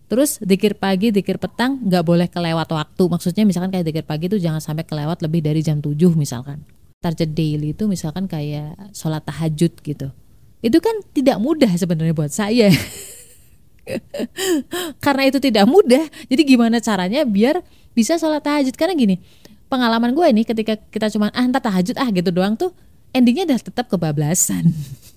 Terus 0.06 0.38
dikir 0.38 0.78
pagi, 0.78 1.10
dikir 1.10 1.42
petang 1.42 1.82
nggak 1.82 2.04
boleh 2.06 2.30
kelewat 2.30 2.70
waktu. 2.70 3.04
Maksudnya 3.10 3.42
misalkan 3.42 3.74
kayak 3.74 3.90
dikir 3.90 4.06
pagi 4.06 4.30
itu 4.30 4.38
jangan 4.38 4.62
sampai 4.62 4.86
kelewat 4.86 5.26
lebih 5.26 5.42
dari 5.42 5.66
jam 5.66 5.82
7 5.82 5.98
misalkan. 6.14 6.62
Target 7.02 7.34
daily 7.34 7.74
itu 7.74 7.90
misalkan 7.90 8.30
kayak 8.30 8.78
sholat 8.94 9.26
tahajud 9.26 9.74
gitu. 9.82 10.14
Itu 10.62 10.78
kan 10.78 11.02
tidak 11.10 11.42
mudah 11.42 11.74
sebenarnya 11.74 12.14
buat 12.14 12.30
saya. 12.30 12.70
Karena 15.06 15.24
itu 15.26 15.42
tidak 15.42 15.66
mudah 15.66 16.06
jadi 16.30 16.42
gimana 16.46 16.78
caranya 16.78 17.26
biar 17.26 17.66
bisa 17.98 18.22
sholat 18.22 18.46
tahajud? 18.46 18.78
Karena 18.78 18.94
gini 18.94 19.18
pengalaman 19.70 20.14
gue 20.14 20.26
ini 20.30 20.42
ketika 20.46 20.78
kita 20.78 21.10
cuma 21.12 21.34
ah 21.34 21.44
entar 21.44 21.62
tahajud 21.62 21.98
ah 21.98 22.10
gitu 22.14 22.30
doang 22.30 22.54
tuh 22.54 22.72
endingnya 23.12 23.50
udah 23.50 23.60
tetap 23.60 23.86
kebablasan 23.90 24.70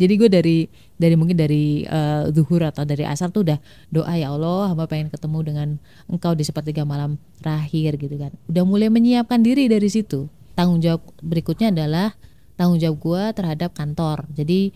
jadi 0.00 0.12
gue 0.16 0.28
dari 0.32 0.58
dari 0.96 1.12
mungkin 1.12 1.36
dari 1.36 1.84
uh, 1.84 2.32
zuhur 2.32 2.64
atau 2.64 2.88
dari 2.88 3.04
asar 3.04 3.28
tuh 3.28 3.44
udah 3.44 3.60
doa 3.92 4.16
ya 4.16 4.32
Allah 4.32 4.72
hamba 4.72 4.88
pengen 4.88 5.12
ketemu 5.12 5.38
dengan 5.44 5.68
engkau 6.08 6.32
di 6.32 6.40
sepertiga 6.40 6.88
malam 6.88 7.20
terakhir 7.44 8.00
gitu 8.00 8.16
kan. 8.16 8.32
Udah 8.48 8.64
mulai 8.64 8.88
menyiapkan 8.88 9.44
diri 9.44 9.68
dari 9.68 9.92
situ. 9.92 10.32
Tanggung 10.56 10.80
jawab 10.80 11.04
berikutnya 11.20 11.68
adalah 11.68 12.16
tanggung 12.56 12.80
jawab 12.80 12.96
gue 12.96 13.22
terhadap 13.36 13.76
kantor. 13.76 14.24
Jadi 14.32 14.72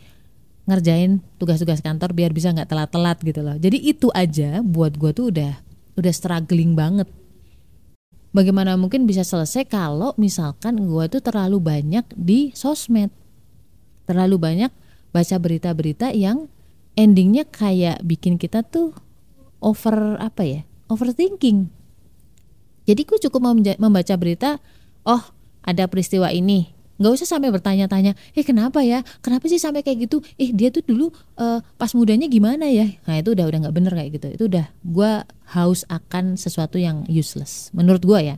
ngerjain 0.68 1.24
tugas-tugas 1.40 1.80
kantor 1.80 2.12
biar 2.12 2.36
bisa 2.36 2.52
nggak 2.52 2.68
telat-telat 2.68 3.16
gitu 3.24 3.40
loh. 3.40 3.56
Jadi 3.56 3.80
itu 3.80 4.12
aja 4.12 4.60
buat 4.60 4.92
gue 5.00 5.08
tuh 5.16 5.32
udah 5.32 5.56
udah 5.96 6.12
struggling 6.12 6.76
banget. 6.76 7.08
Bagaimana 8.36 8.76
mungkin 8.76 9.08
bisa 9.08 9.24
selesai 9.24 9.64
kalau 9.64 10.12
misalkan 10.20 10.84
gue 10.84 11.04
tuh 11.08 11.24
terlalu 11.24 11.64
banyak 11.64 12.04
di 12.12 12.52
sosmed? 12.52 13.08
Terlalu 14.04 14.36
banyak 14.36 14.83
baca 15.14 15.38
berita-berita 15.38 16.10
yang 16.10 16.50
endingnya 16.98 17.46
kayak 17.46 18.02
bikin 18.02 18.34
kita 18.34 18.66
tuh 18.66 18.90
over 19.62 20.18
apa 20.18 20.42
ya 20.42 20.60
overthinking. 20.90 21.70
Jadi 22.84 23.00
gue 23.06 23.18
cukup 23.30 23.54
membaca 23.80 24.14
berita 24.18 24.58
oh 25.06 25.22
ada 25.62 25.86
peristiwa 25.86 26.28
ini. 26.34 26.74
Nggak 26.94 27.12
usah 27.22 27.28
sampai 27.38 27.50
bertanya-tanya 27.50 28.14
eh 28.34 28.44
kenapa 28.46 28.82
ya? 28.82 29.02
Kenapa 29.22 29.48
sih 29.50 29.58
sampai 29.58 29.82
kayak 29.86 30.10
gitu? 30.10 30.20
Eh 30.36 30.52
dia 30.52 30.70
tuh 30.70 30.84
dulu 30.84 31.10
uh, 31.40 31.58
pas 31.78 31.90
mudanya 31.96 32.28
gimana 32.28 32.68
ya? 32.68 32.86
Nah 33.08 33.18
itu 33.18 33.32
udah 33.34 33.46
udah 33.48 33.58
nggak 33.66 33.74
bener 33.74 33.92
kayak 33.94 34.10
gitu. 34.20 34.26
Itu 34.34 34.44
udah 34.50 34.66
gue 34.82 35.12
haus 35.56 35.82
akan 35.88 36.36
sesuatu 36.36 36.76
yang 36.76 37.06
useless. 37.08 37.72
Menurut 37.72 38.02
gue 38.04 38.34
ya 38.34 38.36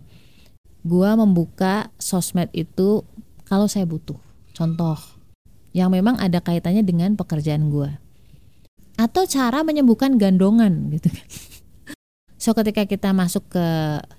gue 0.86 1.10
membuka 1.18 1.90
sosmed 1.98 2.46
itu 2.54 3.02
kalau 3.50 3.66
saya 3.66 3.82
butuh. 3.82 4.16
Contoh 4.54 5.15
yang 5.76 5.92
memang 5.92 6.16
ada 6.16 6.40
kaitannya 6.40 6.80
dengan 6.80 7.12
pekerjaan 7.20 7.68
gue 7.68 7.92
atau 8.96 9.28
cara 9.28 9.60
menyembuhkan 9.60 10.16
gandongan 10.16 10.88
gitu 10.96 11.12
kan 11.12 11.28
so 12.42 12.56
ketika 12.56 12.88
kita 12.88 13.12
masuk 13.12 13.44
ke 13.52 13.66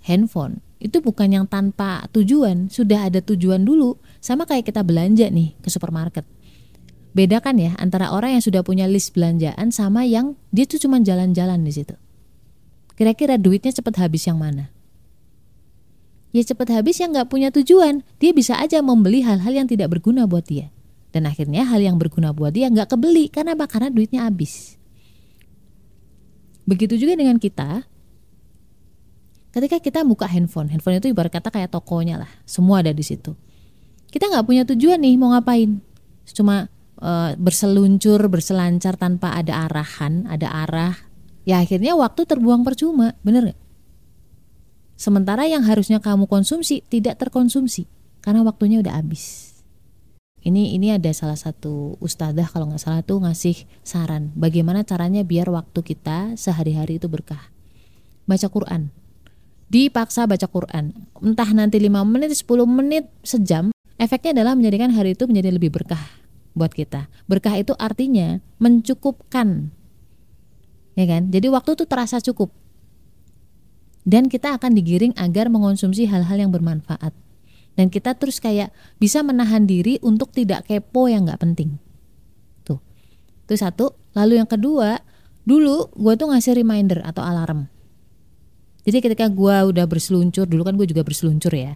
handphone 0.05 0.61
itu 0.77 1.01
bukan 1.01 1.29
yang 1.33 1.45
tanpa 1.49 2.05
tujuan, 2.13 2.69
sudah 2.69 3.09
ada 3.09 3.17
tujuan 3.21 3.65
dulu. 3.65 3.97
Sama 4.21 4.45
kayak 4.45 4.69
kita 4.69 4.85
belanja 4.85 5.25
nih 5.29 5.57
ke 5.57 5.69
supermarket. 5.73 6.25
Bedakan 7.17 7.57
ya 7.57 7.71
antara 7.81 8.13
orang 8.13 8.37
yang 8.37 8.43
sudah 8.45 8.61
punya 8.61 8.85
list 8.85 9.17
belanjaan 9.17 9.73
sama 9.73 10.05
yang 10.05 10.37
dia 10.53 10.69
tuh 10.69 10.77
cuma 10.77 11.01
jalan-jalan 11.01 11.65
di 11.65 11.73
situ. 11.73 11.97
Kira-kira 12.93 13.41
duitnya 13.41 13.73
cepat 13.73 14.05
habis 14.05 14.29
yang 14.29 14.37
mana? 14.37 14.69
Ya 16.29 16.45
cepat 16.45 16.69
habis 16.69 17.01
yang 17.01 17.09
nggak 17.09 17.33
punya 17.33 17.49
tujuan. 17.49 18.05
Dia 18.21 18.37
bisa 18.37 18.61
aja 18.61 18.77
membeli 18.85 19.25
hal-hal 19.25 19.57
yang 19.57 19.65
tidak 19.65 19.97
berguna 19.97 20.29
buat 20.29 20.45
dia. 20.45 20.69
Dan 21.17 21.25
akhirnya 21.25 21.65
hal 21.65 21.81
yang 21.81 21.97
berguna 21.97 22.29
buat 22.29 22.53
dia 22.53 22.69
nggak 22.69 22.93
kebeli. 22.93 23.33
Karena 23.33 23.57
apa? 23.57 23.65
Karena 23.65 23.89
duitnya 23.89 24.29
habis. 24.29 24.77
Begitu 26.69 27.01
juga 27.01 27.17
dengan 27.17 27.41
kita, 27.41 27.87
ketika 29.57 29.81
kita 29.81 29.99
buka 30.05 30.29
handphone 30.29 30.69
handphone 30.69 31.01
itu 31.01 31.09
ibarat 31.09 31.33
kata 31.33 31.49
kayak 31.49 31.73
tokonya 31.73 32.21
lah 32.21 32.31
semua 32.45 32.85
ada 32.85 32.93
di 32.93 33.01
situ 33.01 33.33
kita 34.13 34.29
nggak 34.29 34.45
punya 34.45 34.63
tujuan 34.69 35.01
nih 35.01 35.17
mau 35.17 35.33
ngapain 35.33 35.81
cuma 36.29 36.69
uh, 37.01 37.33
berseluncur 37.41 38.21
berselancar 38.29 39.01
tanpa 39.01 39.33
ada 39.33 39.65
arahan 39.65 40.29
ada 40.29 40.53
arah 40.53 40.95
ya 41.47 41.63
akhirnya 41.63 41.97
waktu 41.97 42.27
terbuang 42.29 42.61
percuma 42.61 43.17
bener 43.25 43.55
gak? 43.55 43.59
sementara 44.93 45.49
yang 45.49 45.65
harusnya 45.65 45.97
kamu 45.97 46.29
konsumsi 46.29 46.85
tidak 46.85 47.17
terkonsumsi 47.17 47.89
karena 48.21 48.43
waktunya 48.43 48.77
udah 48.83 48.99
habis 48.99 49.46
ini 50.47 50.79
ini 50.79 50.95
ada 50.95 51.11
salah 51.11 51.35
satu 51.35 51.99
ustadzah 51.99 52.47
kalau 52.47 52.71
nggak 52.71 52.79
salah 52.79 53.03
tuh 53.03 53.19
ngasih 53.19 53.67
saran 53.83 54.31
bagaimana 54.39 54.87
caranya 54.87 55.27
biar 55.27 55.51
waktu 55.51 55.83
kita 55.83 56.39
sehari-hari 56.39 57.03
itu 57.03 57.11
berkah 57.11 57.51
baca 58.23 58.47
Quran 58.47 58.95
dipaksa 59.67 60.25
baca 60.25 60.47
Quran. 60.47 60.95
Entah 61.19 61.49
nanti 61.51 61.77
5 61.79 62.03
menit, 62.07 62.31
10 62.33 62.63
menit, 62.67 63.05
sejam, 63.23 63.71
efeknya 63.99 64.41
adalah 64.41 64.55
menjadikan 64.55 64.91
hari 64.95 65.13
itu 65.13 65.27
menjadi 65.27 65.49
lebih 65.51 65.71
berkah 65.71 66.01
buat 66.55 66.71
kita. 66.71 67.11
Berkah 67.27 67.55
itu 67.59 67.75
artinya 67.77 68.39
mencukupkan. 68.57 69.69
Ya 70.97 71.05
kan? 71.05 71.29
Jadi 71.29 71.47
waktu 71.51 71.77
itu 71.77 71.85
terasa 71.85 72.17
cukup. 72.23 72.49
Dan 74.07 74.31
kita 74.31 74.55
akan 74.55 74.71
digiring 74.71 75.13
agar 75.19 75.51
mengonsumsi 75.51 76.07
hal-hal 76.07 76.39
yang 76.39 76.49
bermanfaat. 76.49 77.11
Dan 77.77 77.93
kita 77.93 78.17
terus 78.17 78.41
kayak 78.41 78.73
bisa 78.97 79.21
menahan 79.21 79.69
diri 79.69 80.01
untuk 80.01 80.33
tidak 80.33 80.65
kepo 80.65 81.05
yang 81.05 81.29
nggak 81.29 81.37
penting. 81.37 81.77
Tuh. 82.65 82.81
Itu 83.45 83.53
satu. 83.53 83.93
Lalu 84.17 84.41
yang 84.41 84.49
kedua, 84.49 84.97
dulu 85.45 85.93
gue 85.93 86.13
tuh 86.17 86.33
ngasih 86.33 86.57
reminder 86.57 87.05
atau 87.05 87.21
alarm 87.21 87.69
jadi 88.87 89.03
ketika 89.03 89.27
gue 89.27 89.55
udah 89.75 89.83
berseluncur, 89.83 90.47
dulu 90.47 90.63
kan 90.63 90.79
gue 90.79 90.87
juga 90.87 91.03
berseluncur 91.03 91.51
ya. 91.51 91.75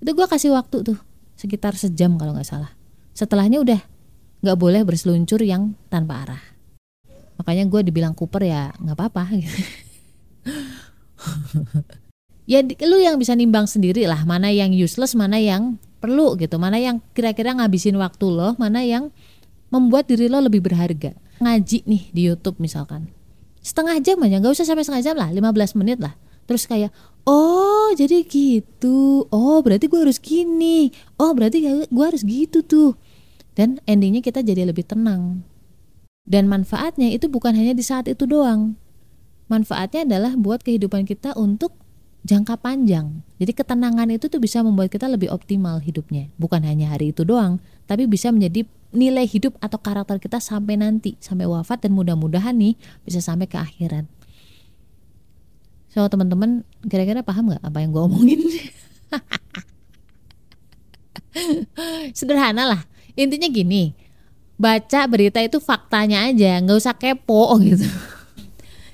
Itu 0.00 0.16
gue 0.16 0.24
kasih 0.24 0.56
waktu 0.56 0.88
tuh 0.88 0.96
sekitar 1.36 1.76
sejam 1.76 2.16
kalau 2.16 2.32
nggak 2.32 2.48
salah. 2.48 2.72
Setelahnya 3.12 3.60
udah 3.60 3.76
nggak 4.40 4.56
boleh 4.56 4.80
berseluncur 4.88 5.44
yang 5.44 5.76
tanpa 5.92 6.24
arah. 6.24 6.42
Makanya 7.36 7.68
gue 7.68 7.80
dibilang 7.84 8.16
Cooper 8.16 8.48
ya 8.48 8.72
nggak 8.72 8.96
apa-apa. 8.96 9.36
Gitu. 9.36 9.60
ya 12.46 12.62
lu 12.62 12.96
yang 13.02 13.18
bisa 13.18 13.34
nimbang 13.34 13.66
sendiri 13.66 14.06
lah 14.06 14.22
mana 14.22 14.48
yang 14.54 14.70
useless, 14.70 15.18
mana 15.18 15.36
yang 15.36 15.76
perlu 15.98 16.38
gitu, 16.38 16.56
mana 16.56 16.78
yang 16.78 17.02
kira-kira 17.12 17.52
ngabisin 17.58 17.98
waktu 17.98 18.26
lo, 18.30 18.54
mana 18.56 18.86
yang 18.86 19.10
membuat 19.74 20.06
diri 20.06 20.30
lo 20.30 20.38
lebih 20.38 20.62
berharga. 20.62 21.12
Ngaji 21.42 21.84
nih 21.84 22.02
di 22.14 22.20
YouTube 22.30 22.62
misalkan. 22.62 23.10
Setengah 23.60 23.98
jam 23.98 24.22
aja, 24.22 24.38
nggak 24.38 24.54
usah 24.54 24.64
sampai 24.64 24.86
setengah 24.86 25.04
jam 25.04 25.16
lah, 25.18 25.28
15 25.34 25.78
menit 25.82 25.98
lah. 25.98 26.14
Terus 26.46 26.70
kayak 26.70 26.94
oh 27.26 27.90
jadi 27.98 28.22
gitu. 28.22 29.26
Oh 29.34 29.58
berarti 29.60 29.90
gue 29.90 29.98
harus 29.98 30.22
gini. 30.22 30.94
Oh 31.18 31.34
berarti 31.34 31.66
gue 31.90 32.04
harus 32.06 32.22
gitu 32.22 32.62
tuh. 32.62 32.94
Dan 33.58 33.82
endingnya 33.90 34.22
kita 34.22 34.46
jadi 34.46 34.62
lebih 34.70 34.86
tenang. 34.86 35.42
Dan 36.22 36.46
manfaatnya 36.46 37.10
itu 37.10 37.26
bukan 37.26 37.58
hanya 37.58 37.74
di 37.74 37.82
saat 37.82 38.06
itu 38.06 38.26
doang. 38.30 38.78
Manfaatnya 39.50 40.06
adalah 40.06 40.38
buat 40.38 40.62
kehidupan 40.62 41.06
kita 41.06 41.34
untuk 41.34 41.74
jangka 42.26 42.58
panjang 42.58 43.22
jadi 43.38 43.54
ketenangan 43.54 44.10
itu 44.10 44.26
tuh 44.26 44.42
bisa 44.42 44.66
membuat 44.66 44.90
kita 44.90 45.06
lebih 45.06 45.30
optimal 45.30 45.78
hidupnya 45.78 46.26
bukan 46.42 46.66
hanya 46.66 46.90
hari 46.90 47.14
itu 47.14 47.22
doang 47.22 47.62
tapi 47.86 48.10
bisa 48.10 48.34
menjadi 48.34 48.66
nilai 48.90 49.30
hidup 49.30 49.54
atau 49.62 49.78
karakter 49.78 50.18
kita 50.18 50.42
sampai 50.42 50.74
nanti 50.74 51.14
sampai 51.22 51.46
wafat 51.46 51.86
dan 51.86 51.94
mudah-mudahan 51.94 52.58
nih 52.58 52.74
bisa 53.06 53.22
sampai 53.22 53.46
ke 53.46 53.54
akhirat 53.54 54.10
So 55.96 56.04
teman-teman 56.12 56.60
kira-kira 56.84 57.24
paham 57.24 57.48
nggak 57.48 57.64
apa 57.64 57.78
yang 57.80 57.88
gue 57.88 58.02
omongin? 58.04 58.36
Sederhana 62.12 62.68
lah. 62.68 62.84
Intinya 63.16 63.48
gini, 63.48 63.96
baca 64.60 65.08
berita 65.08 65.40
itu 65.40 65.56
faktanya 65.56 66.28
aja, 66.28 66.60
nggak 66.60 66.76
usah 66.76 66.92
kepo 66.92 67.48
gitu. 67.64 67.88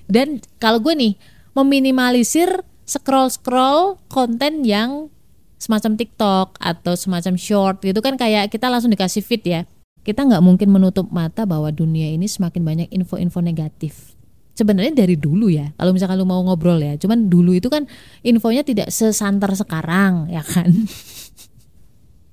Dan 0.06 0.38
kalau 0.62 0.78
gue 0.78 0.94
nih 0.94 1.18
meminimalisir 1.58 2.62
scroll-scroll 2.92 3.96
konten 4.12 4.68
yang 4.68 5.08
semacam 5.56 5.96
TikTok 5.96 6.58
atau 6.58 6.92
semacam 6.98 7.34
short 7.38 7.80
gitu 7.86 8.02
kan 8.04 8.18
kayak 8.20 8.52
kita 8.52 8.68
langsung 8.68 8.92
dikasih 8.92 9.24
feed 9.24 9.42
ya. 9.48 9.60
Kita 10.02 10.26
nggak 10.26 10.42
mungkin 10.42 10.68
menutup 10.74 11.08
mata 11.14 11.46
bahwa 11.46 11.70
dunia 11.70 12.10
ini 12.10 12.26
semakin 12.26 12.60
banyak 12.66 12.88
info-info 12.90 13.38
negatif. 13.38 14.18
Sebenarnya 14.52 14.92
dari 14.92 15.16
dulu 15.16 15.48
ya 15.48 15.72
kalau 15.80 15.96
misalkan 15.96 16.20
lu 16.20 16.28
mau 16.28 16.42
ngobrol 16.44 16.76
ya 16.76 17.00
cuman 17.00 17.32
dulu 17.32 17.56
itu 17.56 17.72
kan 17.72 17.88
infonya 18.20 18.60
tidak 18.60 18.92
sesantar 18.92 19.48
sekarang 19.56 20.28
ya 20.28 20.44
kan? 20.44 20.68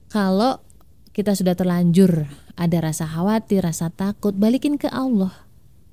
Kalau 0.10 0.58
kita 1.14 1.38
sudah 1.38 1.54
terlanjur 1.54 2.26
ada 2.58 2.78
rasa 2.82 3.06
khawatir 3.06 3.62
rasa 3.62 3.94
takut 3.94 4.34
balikin 4.34 4.76
ke 4.76 4.90
Allah. 4.90 5.32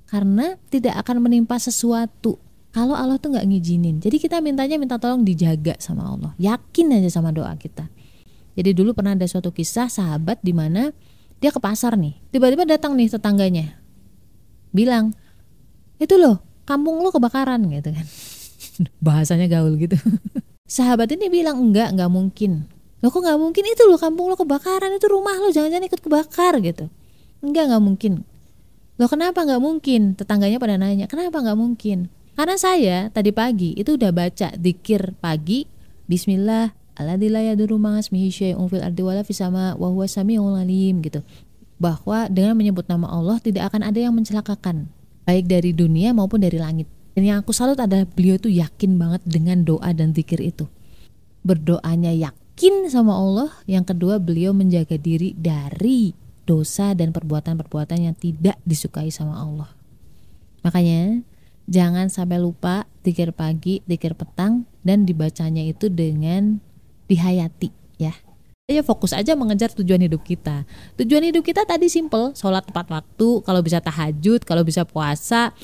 Karena 0.09 0.57
tidak 0.73 0.97
akan 1.05 1.29
menimpa 1.29 1.61
sesuatu 1.61 2.41
kalau 2.77 2.93
Allah 2.93 3.17
tuh 3.17 3.33
nggak 3.33 3.49
ngizinin. 3.49 4.05
Jadi 4.05 4.21
kita 4.21 4.45
mintanya 4.45 4.77
minta 4.77 5.01
tolong 5.01 5.25
dijaga 5.25 5.81
sama 5.81 6.13
Allah. 6.13 6.37
Yakin 6.37 7.01
aja 7.01 7.09
sama 7.09 7.33
doa 7.33 7.57
kita. 7.57 7.89
Jadi 8.53 8.77
dulu 8.77 8.93
pernah 8.93 9.17
ada 9.17 9.25
suatu 9.25 9.49
kisah 9.49 9.89
sahabat 9.89 10.45
di 10.45 10.53
mana 10.53 10.93
dia 11.41 11.49
ke 11.49 11.57
pasar 11.57 11.97
nih. 11.97 12.21
Tiba-tiba 12.37 12.69
datang 12.69 12.93
nih 12.93 13.09
tetangganya. 13.09 13.81
Bilang 14.77 15.17
itu 15.97 16.21
loh 16.21 16.45
kampung 16.69 17.01
lo 17.01 17.09
kebakaran 17.09 17.65
gitu 17.65 17.97
kan. 17.97 18.07
Bahasanya 19.09 19.49
gaul 19.49 19.81
gitu. 19.81 19.97
Sahabat 20.69 21.09
ini 21.17 21.33
bilang 21.33 21.57
enggak 21.57 21.97
enggak 21.97 22.13
mungkin. 22.13 22.69
Lo 23.01 23.09
kok 23.09 23.25
nggak 23.25 23.41
mungkin? 23.41 23.65
Itu 23.73 23.89
loh 23.89 23.97
kampung 23.97 24.29
lo 24.29 24.37
kebakaran. 24.37 24.93
Itu 25.01 25.09
rumah 25.09 25.33
lo 25.41 25.49
jangan-jangan 25.49 25.89
ikut 25.89 26.01
kebakar 26.05 26.61
gitu. 26.61 26.93
Enggak 27.41 27.73
nggak 27.73 27.81
mungkin. 27.81 28.21
Lo 29.01 29.09
kenapa 29.09 29.49
nggak 29.49 29.65
mungkin? 29.65 30.13
Tetangganya 30.13 30.61
pada 30.61 30.77
nanya 30.77 31.09
kenapa 31.09 31.41
nggak 31.41 31.57
mungkin 31.57 32.13
karena 32.37 32.57
saya 32.61 32.97
tadi 33.11 33.33
pagi 33.33 33.73
itu 33.75 33.97
udah 33.97 34.13
baca 34.13 34.53
dikir 34.55 35.17
pagi 35.19 35.67
Bismillah 36.07 36.71
Alladzi 36.97 37.29
ma'asmihi 37.67 38.29
syai'un 38.33 38.69
fil 38.71 38.85
ardi 38.85 39.03
wala 39.05 39.27
fisama 39.27 39.77
wa 39.77 39.89
huwa 39.91 40.07
samiul 40.09 40.57
gitu 41.03 41.21
bahwa 41.77 42.29
dengan 42.33 42.57
menyebut 42.57 42.89
nama 42.89 43.09
Allah 43.09 43.37
tidak 43.41 43.69
akan 43.73 43.85
ada 43.85 44.01
yang 44.01 44.17
mencelakakan 44.17 44.89
baik 45.29 45.51
dari 45.51 45.75
dunia 45.75 46.15
maupun 46.17 46.41
dari 46.41 46.57
langit. 46.57 46.89
Dan 47.13 47.27
yang 47.27 47.39
aku 47.43 47.53
salut 47.53 47.77
adalah 47.81 48.07
beliau 48.07 48.37
itu 48.39 48.49
yakin 48.53 48.97
banget 48.97 49.25
dengan 49.25 49.65
doa 49.65 49.91
dan 49.93 50.13
zikir 50.13 50.39
itu. 50.41 50.69
Berdoanya 51.43 52.13
yakin 52.13 52.87
sama 52.93 53.17
Allah. 53.17 53.51
Yang 53.65 53.97
kedua 53.97 54.21
beliau 54.21 54.53
menjaga 54.53 55.01
diri 55.01 55.33
dari 55.33 56.13
dosa 56.47 56.93
dan 56.93 57.11
perbuatan-perbuatan 57.11 57.99
yang 58.07 58.15
tidak 58.17 58.61
disukai 58.63 59.09
sama 59.09 59.41
Allah. 59.41 59.71
Makanya 60.63 61.25
jangan 61.67 62.11
sampai 62.11 62.39
lupa 62.39 62.87
zikir 63.03 63.31
pagi, 63.35 63.83
zikir 63.87 64.15
petang 64.15 64.67
dan 64.87 65.07
dibacanya 65.07 65.63
itu 65.63 65.91
dengan 65.91 66.59
dihayati 67.07 67.71
ya 68.03 68.15
ya 68.67 68.83
fokus 68.83 69.15
aja 69.15 69.39
mengejar 69.39 69.71
tujuan 69.79 70.03
hidup 70.11 70.27
kita. 70.27 70.67
Tujuan 70.99 71.31
hidup 71.31 71.47
kita 71.47 71.63
tadi 71.63 71.87
simple, 71.87 72.35
sholat 72.35 72.67
tepat 72.67 72.91
waktu, 72.91 73.29
kalau 73.47 73.63
bisa 73.63 73.79
tahajud, 73.79 74.43
kalau 74.43 74.67
bisa 74.67 74.83
puasa, 74.83 75.55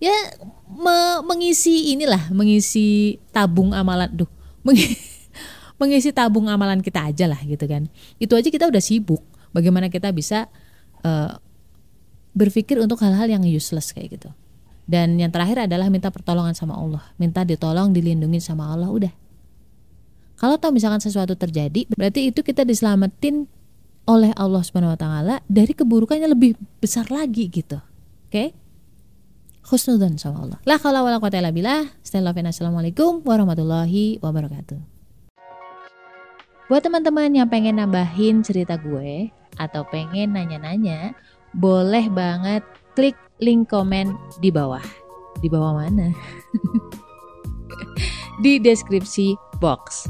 ya 0.00 0.16
me 0.64 1.20
mengisi 1.28 1.92
inilah, 1.92 2.32
mengisi 2.32 3.20
tabung 3.28 3.76
amalan, 3.76 4.08
duh, 4.08 4.28
mengisi 5.80 6.10
tabung 6.16 6.48
amalan 6.48 6.80
kita 6.80 7.12
aja 7.12 7.28
lah 7.28 7.40
gitu 7.44 7.68
kan. 7.68 7.92
Itu 8.16 8.32
aja 8.32 8.48
kita 8.48 8.72
udah 8.72 8.80
sibuk. 8.80 9.20
Bagaimana 9.52 9.92
kita 9.92 10.08
bisa 10.16 10.48
uh, 11.04 11.36
berpikir 12.32 12.80
untuk 12.80 13.00
hal-hal 13.04 13.28
yang 13.28 13.44
useless 13.44 13.92
kayak 13.92 14.16
gitu. 14.16 14.32
Dan 14.86 15.18
yang 15.18 15.34
terakhir 15.34 15.66
adalah 15.66 15.90
minta 15.90 16.14
pertolongan 16.14 16.54
sama 16.54 16.78
Allah, 16.78 17.02
minta 17.18 17.42
ditolong, 17.42 17.90
dilindungi 17.90 18.38
sama 18.38 18.70
Allah, 18.70 18.86
udah 18.86 19.12
kalau 20.36 20.60
tahu 20.60 20.76
misalkan 20.76 21.00
sesuatu 21.00 21.32
terjadi, 21.32 21.88
berarti 21.96 22.28
itu 22.28 22.44
kita 22.44 22.60
diselamatin 22.68 23.48
oleh 24.04 24.36
Allah 24.36 24.60
Subhanahu 24.60 24.92
wa 24.92 25.00
taala 25.00 25.34
dari 25.48 25.72
keburukannya 25.72 26.28
lebih 26.28 26.60
besar 26.76 27.08
lagi 27.08 27.48
gitu. 27.48 27.80
Oke? 28.28 28.30
Okay? 28.30 28.48
Khusnudan 29.66 30.20
sama 30.20 30.46
Allah. 30.46 30.58
La 30.68 30.78
haula 30.78 31.02
wala 31.02 31.18
quwata 31.18 31.40
illa. 31.40 31.88
Assalamualaikum 32.04 33.24
warahmatullahi 33.26 34.22
wabarakatuh. 34.22 34.78
Buat 36.70 36.82
teman-teman 36.86 37.32
yang 37.34 37.48
pengen 37.50 37.82
nambahin 37.82 38.44
cerita 38.46 38.78
gue 38.78 39.32
atau 39.56 39.82
pengen 39.88 40.36
nanya-nanya, 40.36 41.16
boleh 41.50 42.06
banget 42.12 42.62
klik 42.94 43.16
link 43.40 43.68
komen 43.68 44.16
di 44.40 44.48
bawah. 44.48 44.82
Di 45.40 45.48
bawah 45.52 45.76
mana? 45.76 46.12
di 48.42 48.56
deskripsi 48.60 49.36
box. 49.60 50.08